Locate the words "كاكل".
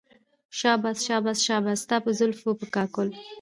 2.75-3.07